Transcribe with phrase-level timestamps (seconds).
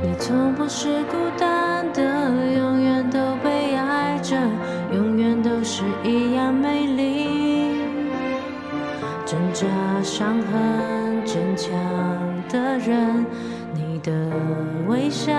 [0.00, 2.02] 你从不是孤单的，
[2.56, 4.36] 永远都被爱着，
[4.92, 7.82] 永远都是一样美丽。
[9.26, 9.66] 挣扎、
[10.02, 11.70] 伤痕、坚强
[12.48, 13.26] 的人，
[13.74, 14.12] 你的
[14.86, 15.32] 微笑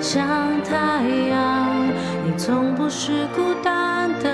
[0.00, 0.26] 像
[0.64, 1.86] 太阳。
[2.24, 4.30] 你从不是孤单的，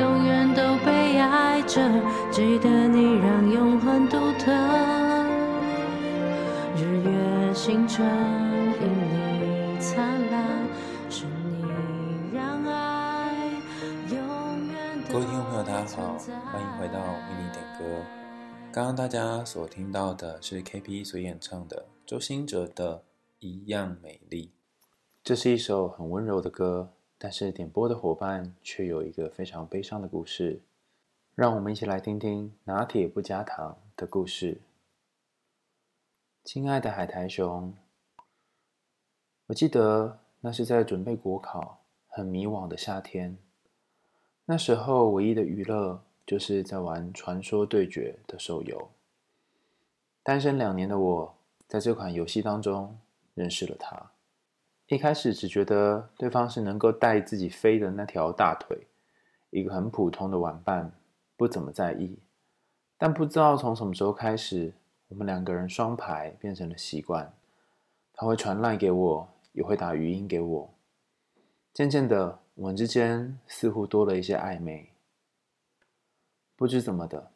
[0.00, 1.80] 永远都被爱着，
[2.30, 4.52] 记得你让永恒独特。
[6.76, 8.06] 日月星辰
[15.80, 16.18] 大家好，
[16.52, 18.04] 欢迎回到为你点歌。
[18.70, 22.98] 刚刚大家所听到的是 KP 所演唱的周兴哲的
[23.38, 24.48] 《一样美丽》。
[25.24, 30.60] 这是一首很温柔的歌，但是点播的伙伴却有一个非常悲伤的故事。
[31.34, 34.60] 让我们一起来听听拿铁不加糖的故事。
[36.44, 37.72] 亲爱的海苔熊，
[39.46, 43.38] 我记得那是在准备国考、很迷惘的夏天。
[44.50, 48.90] 那时候唯一的娱乐就是在玩《传说对决》的手游。
[50.24, 51.34] 单身两年的我，
[51.68, 52.98] 在这款游戏当中
[53.34, 54.10] 认识了他。
[54.88, 58.88] 一开始只觉得对方是能够带自己飞的那条大腿，
[59.50, 60.90] 一个很普通的玩伴，
[61.36, 62.18] 不怎么在意。
[62.98, 64.72] 但不知道从什么时候开始。
[65.10, 67.32] 我们两个人双排变成了习惯，
[68.14, 70.70] 他会传赖给我，也会打语音给我。
[71.72, 74.90] 渐渐的，我们之间似乎多了一些暧昧。
[76.56, 77.30] 不知怎么的，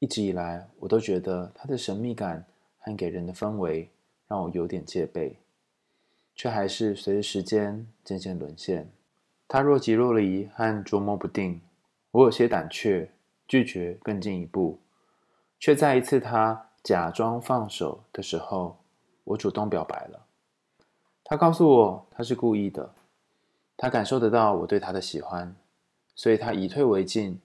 [0.00, 2.44] 一直以来我都觉得他的神秘感
[2.80, 3.88] 和给人的氛围
[4.26, 5.38] 让我有点戒备，
[6.34, 8.90] 却还是随着时间渐渐沦陷。
[9.46, 11.60] 他若即若离和捉摸不定，
[12.10, 13.12] 我有些胆怯，
[13.46, 14.80] 拒绝更进一步，
[15.60, 16.70] 却在一次他。
[16.82, 18.76] 假装放手的时候，
[19.22, 20.26] 我主动表白了。
[21.22, 22.94] 他告诉我他是故意的，
[23.76, 25.54] 他感受得到我对他的喜欢，
[26.14, 27.40] 所以他以退为进，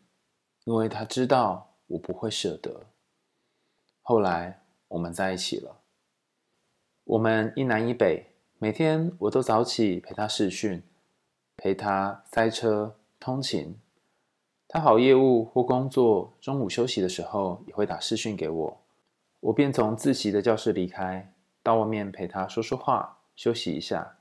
[0.65, 2.85] 因为他知道我不会舍得。
[4.01, 5.77] 后来我们在一起了。
[7.03, 8.27] 我们一南一北，
[8.59, 10.83] 每天我都早起陪他视讯，
[11.57, 13.79] 陪他塞车通勤。
[14.67, 18.81] 他好业务或工作，中午休息的时候也会打视讯给我。
[19.39, 24.18] 我便从自习的教室离开，到外面陪他说说话，休息一下。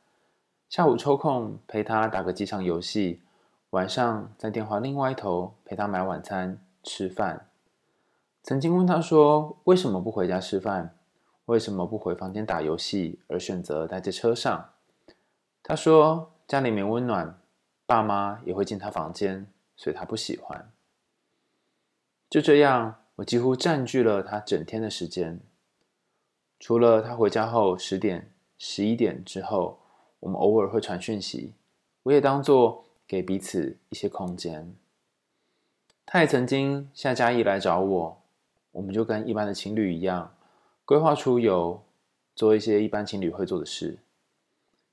[0.69, 3.23] 下午抽空陪他打个几场游戏，
[3.71, 7.49] 晚上在电话另外一头陪他买晚餐、吃饭。
[8.43, 10.95] 曾经问他说：“为什么不回家吃饭？
[11.47, 14.69] 为什么不回房间打游戏，而选择待在车上？”
[15.65, 17.41] 他说：“家里没温暖，
[17.87, 20.71] 爸妈也会进他房间，所以他不喜欢。”
[22.29, 22.97] 就这样。
[23.19, 25.41] 我几乎占据了他整天的时间，
[26.61, 29.81] 除了他回家后十点、十一点之后，
[30.21, 31.53] 我们偶尔会传讯息，
[32.03, 34.75] 我也当作给彼此一些空间。
[36.05, 38.21] 他也曾经下嘉义来找我，
[38.73, 40.35] 我们就跟一般的情侣一样，
[40.85, 41.83] 规划出游，
[42.35, 43.99] 做一些一般情侣会做的事。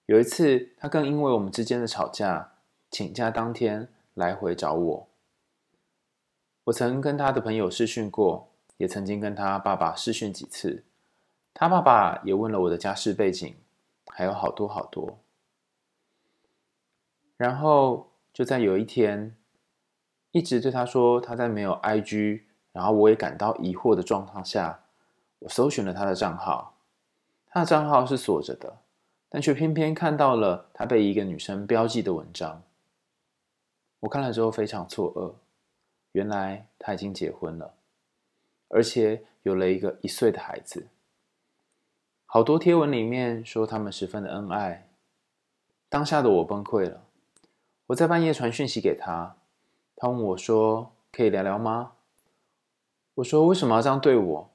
[0.08, 2.52] 有一次，他更因为我们之间的吵架，
[2.92, 5.08] 请假当天来回找我。
[6.66, 8.48] 我曾跟他的朋友试训过，
[8.78, 10.84] 也曾经跟他爸爸试训几次。
[11.54, 13.56] 他爸爸也问了我的家世背景，
[14.18, 15.20] 还有好多好多。
[17.36, 19.36] 然后就在有一天，
[20.32, 24.86] 一直对他说他在没有 IG，然后我也感到疑惑的状况下，
[25.40, 26.78] 我搜寻了他的账号。
[27.48, 28.78] 他的账号是锁着的，
[29.28, 32.64] 但却偏偏看到了他被一个女生标记的文章。
[34.00, 35.34] 我看了之后非常错愕。
[36.14, 37.74] 原来他已经结婚了，
[38.70, 40.88] 而且有了一个一岁的孩子。
[42.36, 44.90] 好多贴文里面说他们十分的恩爱。
[45.88, 47.06] 当下的我崩溃了。
[47.86, 49.38] 我在半夜传讯息给他，
[49.96, 51.94] 他问我说：“可以聊聊吗？”
[53.16, 54.50] 我说：“为什么要这样对我？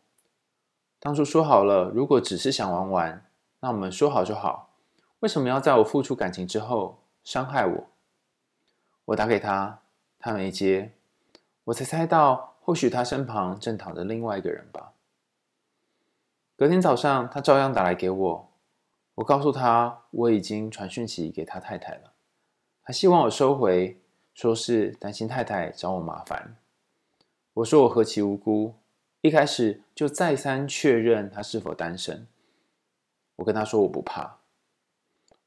[0.99, 3.25] 当初说好了，如果只是想玩玩，
[3.61, 4.75] 那我们说好就好。
[5.21, 7.87] 为什么要在我付出感情之后伤害我？”
[9.07, 9.81] 我打给他，
[10.19, 10.93] 他没接。
[11.65, 14.93] 我才猜到，或许他身旁正躺着另外一个人吧。
[16.61, 18.53] 隔天早上，他照样打来给我。
[19.15, 22.13] 我告诉他，我已经传讯息给他太太了。
[22.83, 23.99] 他希望我收回，
[24.35, 26.59] 说是担心太太找我麻烦。
[27.55, 28.75] 我说我何其无辜，
[29.23, 32.27] 一开始就再三确认他是否单身。
[33.37, 34.41] 我跟他说我不怕，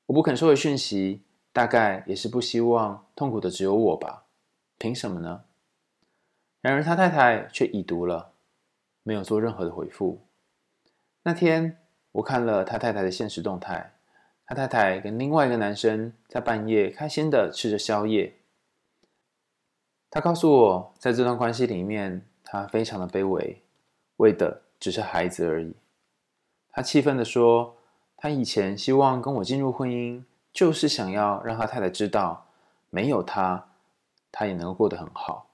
[0.07, 1.21] 我不肯收回讯息，
[1.51, 4.25] 大概也是不希望痛苦的只有我吧？
[4.79, 5.43] 凭什么呢？
[6.59, 8.31] 然而，他太太却已读了，
[9.03, 10.19] 没有做任何的回复。
[11.25, 11.77] 那天，
[12.11, 13.93] 我看了他太太的现实动态，
[14.45, 18.35] 他太太跟另外一个男生在半夜开心的吃着宵夜。
[20.09, 23.63] 他告诉我，在这段关系里面，他非常的卑微，
[24.17, 25.73] 为的只是孩子而已。
[26.69, 27.77] 他气愤地说
[28.17, 32.47] ：“他以前希望跟我进入婚姻，就是想要让他太太知道，
[32.89, 33.69] 没有他，
[34.29, 35.49] 他也能够过得很好。”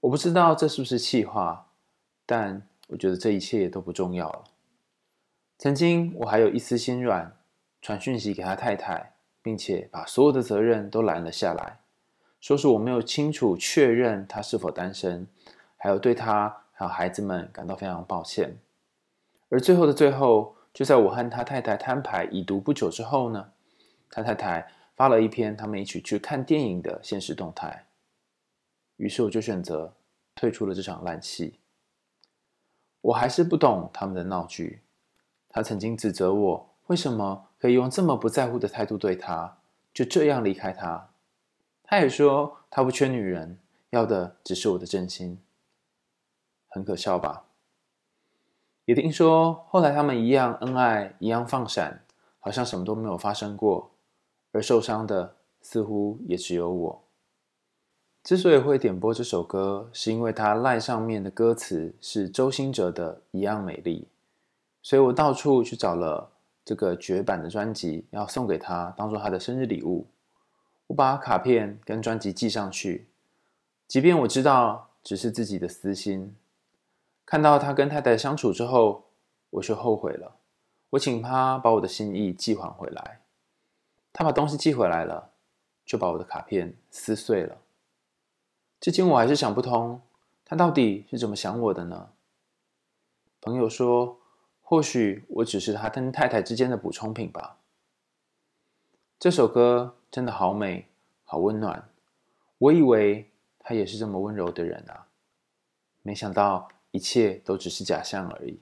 [0.00, 1.68] 我不知道这是不是气话，
[2.26, 4.44] 但我觉得这一切都不重要了。
[5.64, 7.38] 曾经我还有一丝心软，
[7.80, 11.78] 传讯息给他太太，并且把所有的责任都揽了下来，
[12.38, 15.26] 说是我没有清楚确认他是否单身，
[15.78, 18.58] 还有对他还有孩子们感到非常抱歉。
[19.48, 23.50] 而最后的最后，就在我和他太太摊牌已读不久之后呢，
[24.10, 27.86] 他太太发了一篇他们一起去看电影的现实动态。
[28.98, 29.94] 于是我就选择
[30.34, 31.58] 退出了这场烂戏。
[33.00, 34.82] 我还是不懂他们的闹剧。
[35.54, 39.58] 他曾经指责我为什么可以用这么不在乎的态度对他，
[39.92, 41.10] 就这样离开他。
[41.84, 43.60] 他也说他不缺女人，
[43.90, 45.38] 要的只是我的真心。
[46.66, 47.44] 很可笑吧？
[48.86, 52.02] 也听说后来他们一样恩爱，一样放闪，
[52.40, 53.92] 好像什么都没有发生过，
[54.50, 57.04] 而受伤的似乎也只有我。
[58.24, 64.08] 之所以会点播这首歌，是因为它 LINE 上面的歌词是周兴哲的《一样美丽》，
[64.84, 66.30] 所以我到处去找了
[66.62, 70.06] 这个绝版的专辑，要送给他，当做他的生日礼物。
[70.88, 73.08] 我把卡片跟专辑寄上去，
[73.88, 76.36] 即便我知道只是自己的私心。
[77.24, 79.04] 看到他跟太太相处之后，
[79.48, 80.36] 我却后悔了。
[80.90, 83.22] 我请他把我的心意寄还回来，
[84.12, 85.30] 他把东西寄回来了，
[85.86, 87.56] 就把我的卡片撕碎了。
[88.78, 90.02] 至今我还是想不通，
[90.44, 92.10] 他到底是怎么想我的呢？
[93.40, 94.18] 朋友说，
[94.64, 97.58] 或许我只是他跟太太之间的补充品吧。
[99.20, 100.88] 这首歌真的好美，
[101.22, 101.88] 好温暖。
[102.58, 103.30] 我以为
[103.60, 105.06] 他也是这么温柔的人啊，
[106.02, 106.68] 没想到。
[106.94, 108.60] 一切都只是假象而已。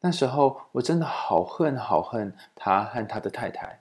[0.00, 3.80] 那时候我真的好恨好恨他和他的太太，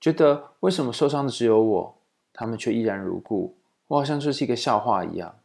[0.00, 1.94] 觉得为什么受伤的只有我，
[2.32, 3.56] 他们却依然如故，
[3.86, 5.38] 我好像就是一个笑话一样。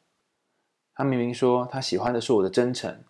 [0.95, 3.03] 他明明说他喜欢的是我的真诚，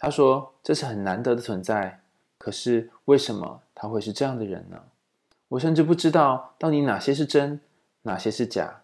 [0.00, 2.00] 他说这是很难得的存在，
[2.38, 4.82] 可是为什么他会是这样的人呢？
[5.48, 7.60] 我甚至不知道到底哪些是真，
[8.02, 8.80] 哪些是假。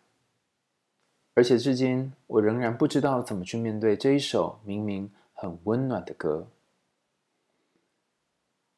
[1.33, 6.49] 而且至今，我仍然不知道怎么去面对这一首明明很温暖的歌。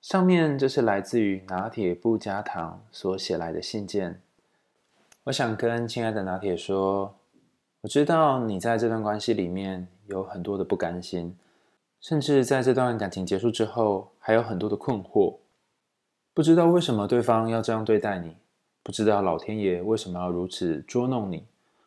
[0.01, 4.21] 上面这是来自于拿铁不加糖所写来的信件。
[5.25, 7.17] 我想跟亲爱的拿铁说，
[7.81, 11.37] 我知道你在这段关系里面有很多的不甘心，
[12.01, 15.39] 甚至在这段感情结束之后，还有很多的困惑，
[16.33, 18.37] 不知道为什么对方要这样对待你，
[18.83, 21.47] 不知道老天爷为什么要如此捉弄你。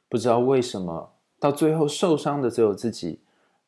[0.09, 3.21] 不知道为什么，到最后受伤的只有自己，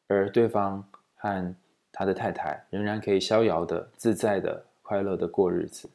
[0.07, 0.86] 而对方
[1.16, 1.56] 和
[1.90, 5.90] 他的太太仍然可以逍遥的、自在的、快乐的过日子。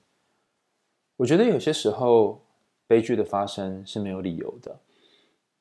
[1.19, 2.41] 我觉得有些时候，
[2.87, 4.81] 悲剧的发生是没有理由的，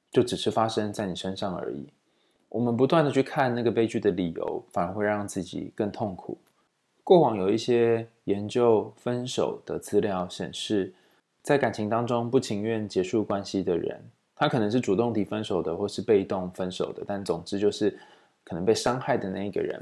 [0.10, 1.89] 就只是发生在你身上而已。
[2.50, 6.38] 我们不断的去看那个悲剧的理由，反而会让自己更痛苦。
[7.04, 10.94] 过往有一些研究分手的资料显示，
[11.42, 14.00] 在感情当中不情愿结束关系的人。
[14.36, 17.98] 他可能是主动提分手的，或是被动分手的，但总之就是
[18.44, 19.82] 可能被伤害的那一个人。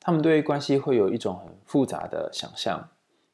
[0.00, 2.82] 他们对于关系会有一种很复杂的想象，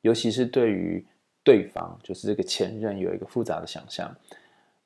[0.00, 1.06] 尤其是对于
[1.44, 4.12] 对方，就是这个前任有一个复杂的想象。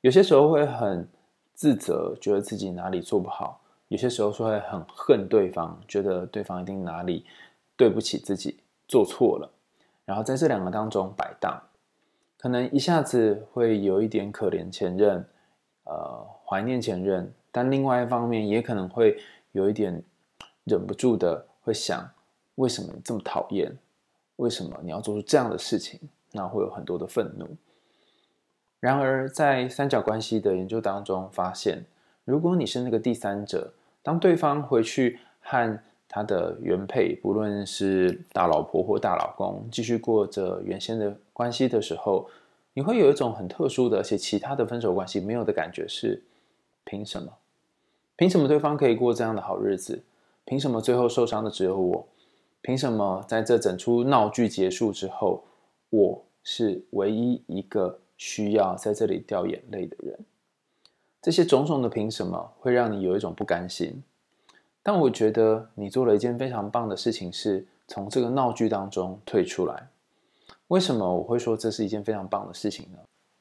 [0.02, 1.08] 有些时候会很
[1.54, 3.59] 自责，觉得自己哪里做不好；
[3.90, 7.26] 有些时候是会很恨对方，觉得对方一定哪里
[7.76, 9.50] 对不起自己，做错了。
[10.04, 11.60] 然后在这两个当中摆荡，
[12.38, 15.26] 可能一下子会有一点可怜前任。
[15.84, 19.18] 呃，怀念前任，但另外一方面也可能会
[19.50, 20.00] 有一点
[20.62, 22.08] 忍不住的会想，
[22.54, 23.76] 为什么你这么讨厌？
[24.36, 25.98] 为什么你要做出这样的事情？
[26.30, 27.48] 那会有很多的愤怒。
[28.78, 31.84] 然而，在三角关系的研究当中发现，
[32.24, 35.78] 如果你是那个第三者，当对方回去和
[36.08, 42.28] 他的原配，不论是大老婆或大老公，继续过着原先的关系的时候，
[42.72, 46.22] 你会有一种很特殊的，而且其他的分手关系没有的感觉，是
[46.84, 47.32] 凭什么？
[48.16, 50.02] 凭什么对方可以过这样的好日子？
[50.44, 52.06] 凭什么最后受伤的只有我？
[52.62, 55.44] 凭什么在这整出闹剧结束之后，
[55.90, 60.18] 我是唯一一个需要在这里掉眼泪的人？
[61.22, 64.02] 这些种种的凭什么会让你有一种不甘心？
[64.82, 69.88] 但我觉得你做了一件非常棒的事情，是从这个闹剧当中退出来。
[70.68, 72.98] 为什么我会说这是一件非常棒的事情呢？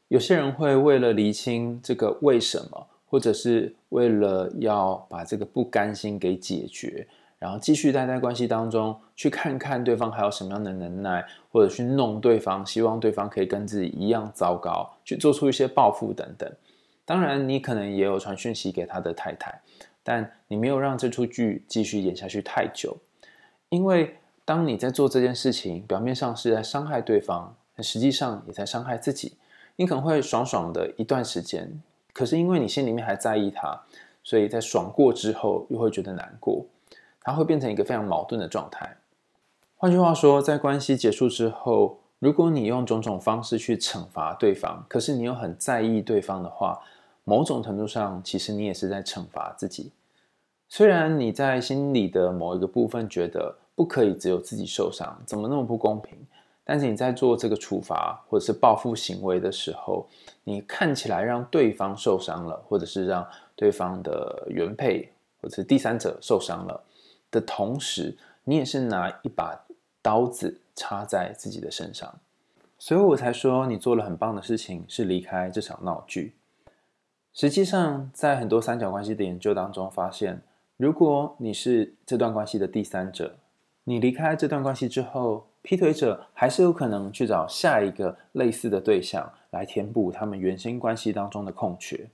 [0.10, 7.08] 有些人会为了厘清这个为什么，或者是为了要把这个不甘心给解决，
[7.38, 16.52] 然后继续待在关系当中，去看看对方还有什么样的能耐，或者去弄对方，希望对方可以跟自己一样糟糕，去做出一些报复等等。
[17.10, 19.60] 当然，你可能也有传讯息给他的太太，
[20.04, 22.96] 但你没有让这出剧继续演下去太久，
[23.70, 29.36] 因为当你在做这件事情，表面上是在伤害对方，实际上也在伤害自己。
[29.76, 31.82] 你可能会爽爽的一段时间，
[32.14, 33.82] 可是因为你心里面还在意他，
[34.24, 36.64] 所以在爽过之后又会觉得难过，
[37.24, 38.98] 它会变成一个非常矛盾的状态。
[39.78, 46.80] 换句话说，在关系结束之后，如果你用种种方式去惩罚对方，可是你又很在意对方的话，
[47.30, 49.92] 某种程度上，其实你也是在惩罚自己。
[50.68, 56.18] 虽然你在心里的某一个部分觉得不可以只有自己受伤，怎么那么不公平？
[56.64, 60.08] 但是你在做这个处罚或者是报复行为的时候，
[60.44, 63.24] 你看起来让对方受伤了，或者是让
[63.56, 65.08] 对方的原配
[65.40, 66.84] 或者是第三者受伤了
[67.30, 69.56] 的同时，你也是拿一把
[70.02, 72.12] 刀子插在自己的身上，
[72.80, 76.34] 所以我才说你做了很棒的事情，是离开这场闹剧。
[77.34, 80.42] 实际上，在很多三角关系的研究当中发现，
[80.78, 83.36] 如果你是这段关系的第三者，
[83.86, 92.10] 你离开这段关系之后，劈腿者还是有可能去找下一个类似的对象来填补他们原先关系当中的空缺，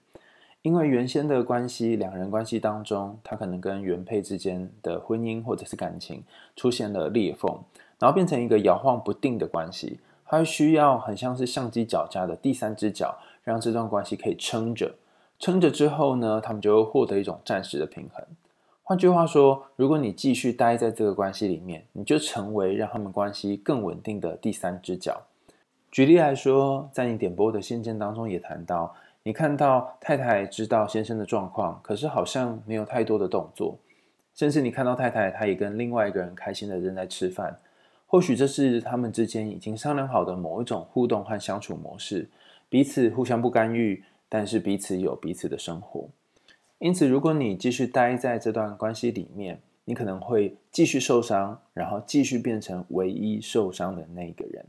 [0.61, 6.23] 因为原先的关系，两人关系当中，他可能跟原配之间的婚姻或者是感情
[6.55, 7.59] 出现了裂缝，
[7.99, 14.95] 然后变成一个摇晃不定的关系，他需要很像是相机脚架的第三只脚，让这段关系可以撑着，
[15.39, 18.25] 撑着之后呢，他们就会获得一种暂时的平衡。
[18.83, 25.23] 换句话说，如果你继续待在这个关系里面，你就成为让他们关系更稳定的第三只脚。
[25.91, 33.77] 举例来说，在你点播的信件当中也谈到，你看到太太知道先生的状况，可是好像没有太多的动作，
[34.35, 37.57] 甚至你看到太太她也跟另外一个人开心的正在吃饭，
[38.05, 42.29] 或许这是他们之间已经商量好的某一种互动和相处模式，
[42.69, 46.09] 彼此互相不干预，但是彼此有彼此的生活。
[46.79, 54.65] 因此，如果你继续待在这段关系里面，你可能会继续受伤，然后继续变成唯一受伤的那个人。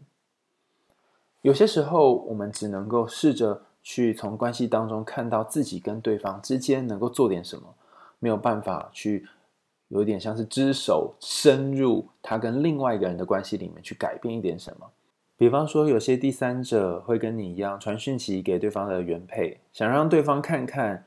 [1.43, 7.75] 有些时候，我们只能够试着去从关系当中看到自己跟对方之间能够做点什么，
[8.19, 9.27] 没有办法去
[9.89, 14.91] 有点像是只手深入他跟另外一个人的关系里面去改变一点什么。
[15.37, 21.05] 比方说，有些第三者会跟你一样传讯息给对方的原配，想让对方看看。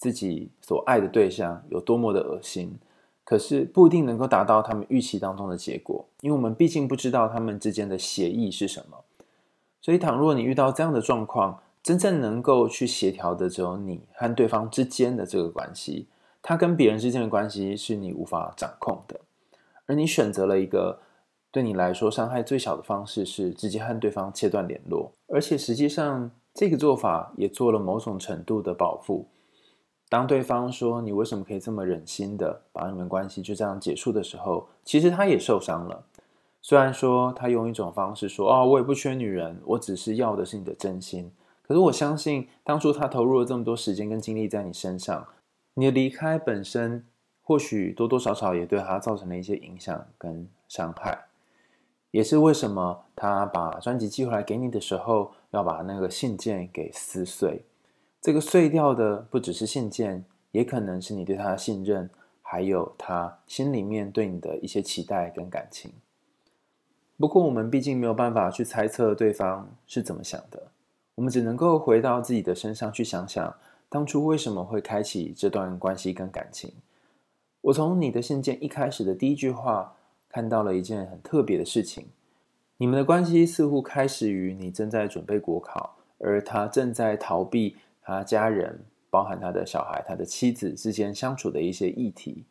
[0.00, 2.78] 自己所爱的对象有多么的恶心，
[3.24, 8.98] 可是不一定能够达到他们预期当中的结果，因为我们毕竟不知道他们之间的协议是什么。
[9.80, 16.06] 所以，倘若你遇到这样的状况，真正能够去协调的只有你和对方之间的这个关系，
[16.40, 19.18] 他跟别人之间的关系是你无法掌控的，
[19.86, 21.00] 而你选择了一个
[21.50, 29.26] 对你来说伤害最小的方式，是直接和对方切断联络，而且实际上这个做法也做了某种程度的保护。
[30.10, 36.04] 当对方说“你为什么可以这么忍心的把你们关系就这样结束”的时候，其实他也受伤了。
[36.62, 41.30] 虽然说他用一种方式说“哦，我也不缺女人，我只是要的是你的真心”，
[41.62, 45.26] 可是我相信当初他投入了这么多时间跟精力在你身上，
[45.74, 47.06] 你的离开本身
[47.42, 51.27] 或许多多少少也对他造成了一些影响跟伤害，
[52.10, 57.64] 也是为什么他把专辑寄回来给你的时候，要把那个信件给撕碎。
[58.20, 62.10] 这个碎掉的不只是信件，也可能是你对他的信任，
[62.42, 65.92] 还有他心里面对你的一些期待跟感情。
[67.16, 70.68] 不过，我们毕竟没有办法去猜测对方是怎么想的，
[71.16, 73.54] 我们只能够回到自己的身上去想想，
[73.88, 76.72] 当初为什么会开启这段关系跟感情。
[77.60, 79.96] 我从你的信件一开始的第一句话，
[80.28, 82.06] 看到了一件很特别的事情：
[82.76, 87.76] 你们的关系似乎开始于你正在准备国考，而他正在逃避。
[88.10, 92.46] 他家人，包含他的小孩、他的妻子之间相处的一些议题，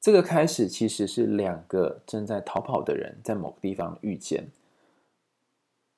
[0.00, 4.48] 这个开始其实是两个正在逃跑的人在某个地方遇见。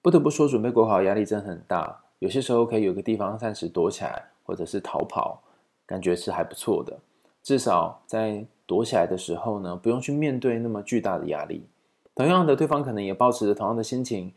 [0.02, 5.40] 不得不说，准备国考压力真很大，有些时候可以有个地方暂时躲起来，或者是逃跑，
[5.86, 6.98] 感觉是还不错的。
[7.44, 11.66] 至少在躲起来的时候呢，不用去面对那么巨大的压力。
[12.14, 14.32] 同样的，对方可能也保持着同样的心情，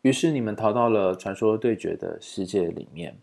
[0.00, 3.14] 于是你们逃到了传说对决的世界里面。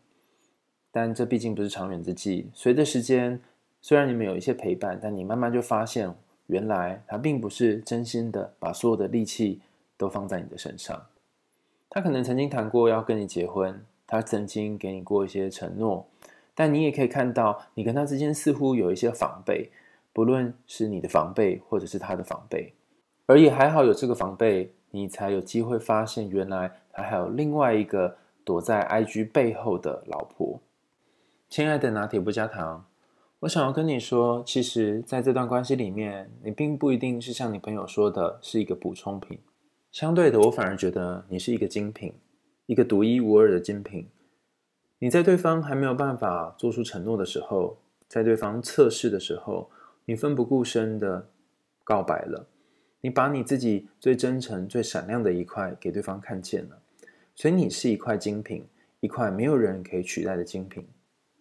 [0.91, 2.47] 但这毕竟不是长远之计。
[2.53, 3.41] 随着时间，
[3.81, 6.13] 虽然你们有一些陪伴，但你慢慢就发现，
[6.45, 9.61] 原来他并不是真心的把所有的力气
[9.97, 11.03] 都放在你的身上。
[11.89, 16.05] 他可能曾经谈过要跟你结婚，他曾经给你过一些承诺，
[16.53, 19.71] 但你也可以看到，你跟他之间似乎有一些防备，
[20.13, 22.73] 不论是你的防备，或者是他的防备，
[23.25, 30.59] 而也还好有这个防备，你才有机会发现，原来他还有另外一个躲在 IG 背后的老婆。
[31.49, 32.85] 亲爱的拿铁不加糖。
[33.39, 39.39] 我想要跟你说，其实在这段关系里面，你并不一定是像你朋友说的是一个补充品。
[39.91, 42.13] 相对的，我反而觉得你是一个精品，
[42.67, 44.07] 一个独一无二的精品。
[44.99, 47.77] 你在对方还没有办法做出承诺的时候，
[48.07, 49.67] 在对方测试的时候，
[50.05, 51.27] 你奋不顾身的
[51.83, 52.47] 告白了，
[53.01, 56.79] 你把你自己最真诚、最闪亮的一块给对方看见了，
[57.35, 58.65] 所以你是一块精品，
[58.99, 60.85] 一块没有人可以取代的精品。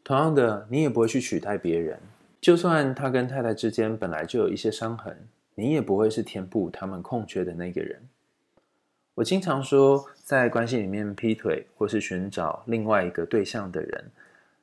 [0.03, 1.99] 同样的，你也不会去取代别人。
[2.41, 5.17] 就算他跟太太之间本来就有一些伤痕，
[5.55, 8.01] 你也不会是填补他们空缺的那个人。
[9.17, 14.11] 我经常说，在关系里面劈腿或是寻找另外一个对象的人，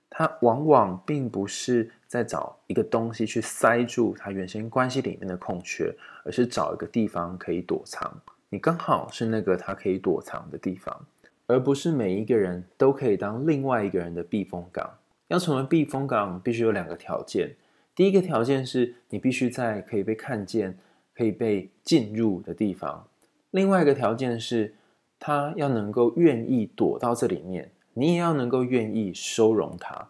[0.09, 8.11] 他往往并不是在找一个东西去塞住他原先关系里面的空缺，而是找一个地方可以躲藏。
[8.49, 11.05] 你刚好是那个他可以躲藏的地方，
[11.47, 14.89] 而不是每一个人都可以当另外一个人的避风港。
[15.27, 17.53] 要成为避风港，必须有两个条件。
[17.93, 20.77] 第一个条件是你必须在可以被看见、
[21.13, 23.05] 可以被进入的地方；
[23.51, 24.75] 另外一个条件是，
[25.19, 30.07] 他要能够愿意躲到这里面，你也要能够愿意收容他。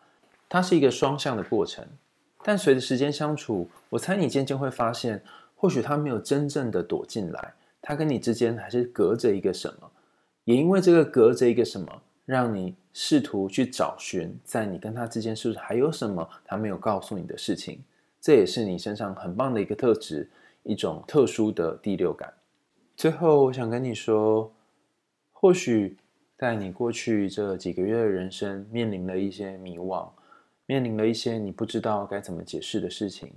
[0.47, 1.85] 它是一个双向的过程。
[2.43, 5.23] 但随着时间相处，我猜你渐渐会发现，
[5.55, 9.91] 或许他没有真正的躲进来，他跟你之间还是隔着一个什么。
[10.45, 12.01] 也因为这个隔着一个什么。
[12.27, 17.81] 让你试图去找寻，在你跟他之间是不是还有什么他没有告诉你的事情？
[18.19, 20.29] 这也是你身上很棒的一个特质，
[20.63, 22.33] 一种特殊的第六感。
[22.97, 24.51] 最后，我想跟你说，
[25.31, 25.95] 或许
[26.37, 30.09] 在你过去这几个月的人生，面临了一些迷惘，
[30.67, 33.33] 面临了一些你不知道该怎么解释的事情。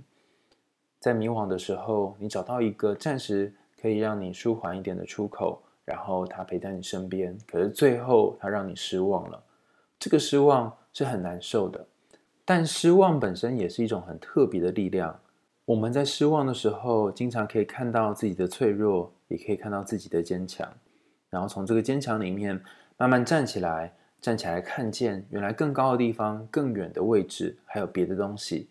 [0.99, 5.63] 在迷惘的时候，你找到一个暂时可以让你舒缓一点的出口。
[5.83, 9.43] 然后他陪在你身边，可是最后他让你失望了。
[9.99, 11.85] 这个失望是很难受的，
[12.45, 15.19] 但失望本身也是一种很特别的力量。
[15.65, 20.71] 我们在失望的时候，经常可以看到自己的脆弱，也可以看到自己的坚强。
[21.29, 22.61] 然后从这个坚强里面
[22.95, 23.91] 慢慢站起来，
[24.21, 28.67] 站起来看见原来更高的地方、更远的位置，还有别的东西，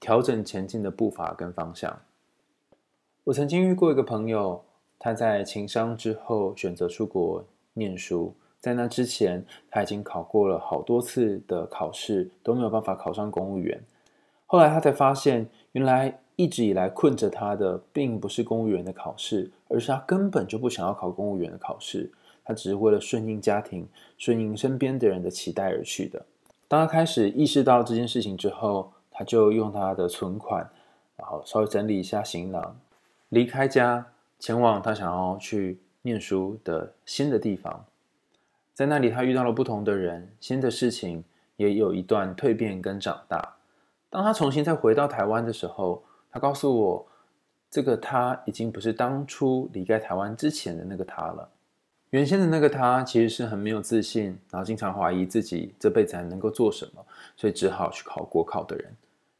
[0.00, 2.00] 调整前进的步伐跟方向。
[3.24, 4.64] 我曾经遇过一个朋友。
[5.00, 13.80] 他在情伤之后选择出国念书，在那之前他已经考过了好多次的考试，都没有办法考上公务员。
[14.44, 22.10] 后来他才发现，原来一直以来困着他的，并不是公务员的考试，而是他根本就不想要考公务员的考试。
[22.48, 26.24] 他只是为了顺应家庭、顺应身边的人的期待而去的。
[26.66, 30.70] 当他开始意识到这件事情之后，他就用他的存款，
[31.14, 32.80] 然后稍微整理一下行囊，
[33.28, 34.06] 离开家。
[34.38, 37.84] 前往他想要去念书的新的地方，
[38.72, 41.24] 在那里他遇到了不同的人，新的事情
[41.56, 43.56] 也有一段蜕变跟长大。
[44.08, 47.06] 当他重新再回到台湾的时候，他告诉我，
[47.68, 51.50] 这个他已经不是当初离开台湾之前的那个他了。
[52.10, 57.04] 原先的那个他其实是很没有自信，然后经常怀疑自己这辈子还能够做什么，
[57.36, 58.90] 所以只好去考国考的人。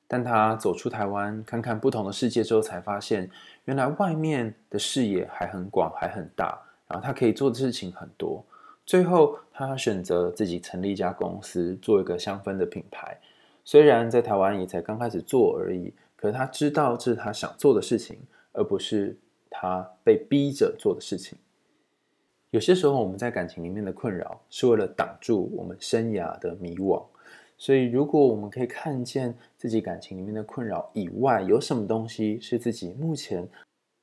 [0.06, 3.30] 但他走出台湾，看看不同的世界之后，才发现
[3.64, 6.58] 原来外面的视野还很广，还很大。
[6.86, 8.42] 然后他可以做的事情很多。
[8.86, 13.18] 最后，他选择自己成立一家公司，做一个香氛的品牌。
[13.64, 18.18] 虽然在台湾也才刚开始做而已，可是他知道这是他想做的事情，
[18.52, 19.14] 而不是
[19.50, 21.36] 他被逼着做的事情。
[22.50, 27.04] 有些时候，我们在感情里面的困扰，是为了挡住我们生涯的迷惘。
[27.58, 33.46] 所以，如果我们可以看见自己感情里面的困扰以外，有什么东西是自己目前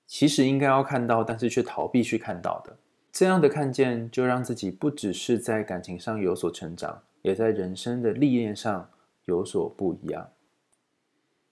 [0.05, 2.77] 其实应该要看到，但是却逃避去看到的，
[3.11, 8.89] 这样的看见，就让自己不只是在感情上有所成长，也在人生的历练上
[9.23, 10.29] 有所不一样。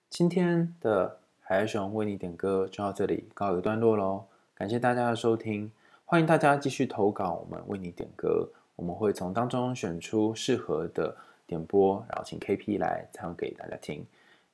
[0.09, 5.71] 今天的海海熊为你点歌就到这里告一段落喽，感谢大家的收听，
[6.13, 11.17] 欢迎大家继续投稿，我们为你点歌，我们会从当中选出适合的。
[11.47, 14.05] 点播，然后请 KP 来唱给大家听。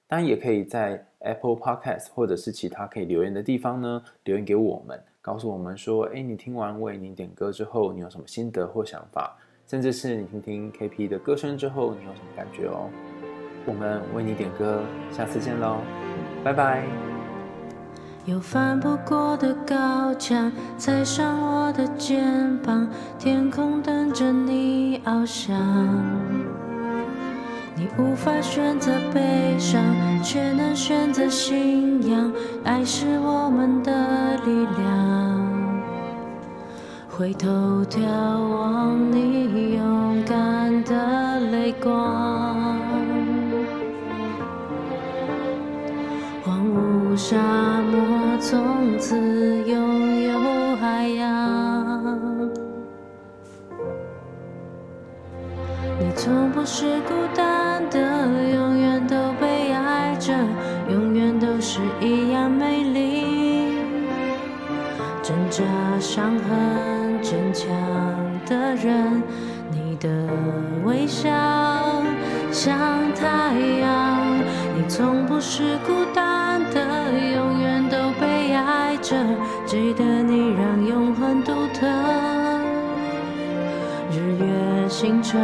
[0.08, 9.36] 当然，也可以在 Apple Podcast 或者是其他可以留言的地方呢，留言给我们，告诉我们说：哎，你听完为你点歌之后，你有什么心得或想法？
[9.68, 12.90] 甚至是你听听 KP 的歌声之后，你有什么感觉哦？
[13.66, 15.82] 我们为你点歌，下次见喽，
[16.42, 17.19] 拜拜。
[18.26, 25.56] 有翻不过的高墙，踩上我的肩膀，天空等着你翱翔。
[27.76, 29.82] 你无法选择悲伤，
[30.22, 32.32] 却能选择信仰。
[32.64, 35.50] 爱是我们的力量。
[37.10, 37.50] 回头
[37.86, 42.78] 眺望你勇敢的泪光，
[46.44, 47.69] 荒芜沙漠。
[48.50, 49.16] 从此
[49.68, 52.50] 拥有海洋，
[56.00, 60.34] 你从不是孤单的，永远都被爱着，
[60.90, 63.78] 永远都是一样美丽。
[65.22, 65.64] 挣扎、
[66.00, 67.70] 伤痕、坚强
[68.48, 69.22] 的人，
[69.70, 70.10] 你的
[70.84, 71.30] 微笑
[72.52, 72.76] 像
[73.14, 74.40] 太阳，
[74.76, 75.94] 你从不是孤
[79.70, 81.86] 记得你让永恒独特。
[84.12, 85.40] 日月星辰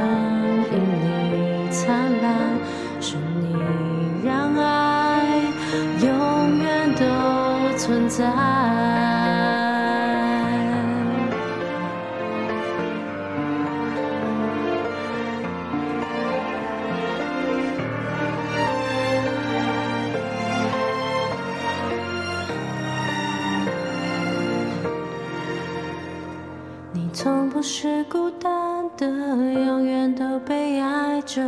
[27.67, 31.41] 是孤单的，永远都被爱着，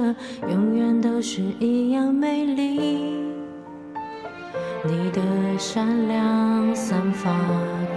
[0.49, 3.13] 永远都是一样美丽。
[4.83, 5.21] 你的
[5.59, 7.31] 善良散发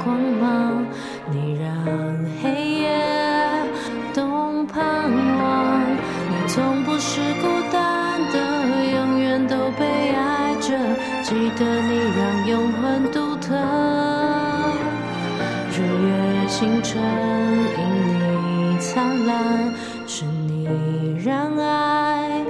[0.04, 0.84] 光芒，
[1.32, 2.19] 你让
[16.60, 17.02] 青春
[17.78, 17.80] 因
[18.18, 19.72] 你灿烂，
[20.06, 20.68] 是你
[21.24, 22.44] 让爱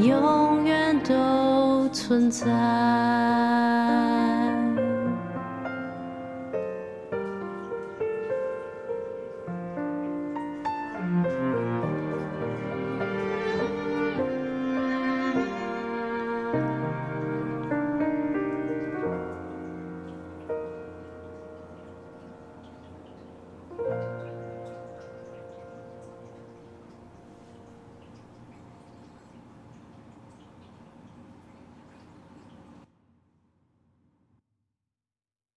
[0.00, 2.50] 永远都存在。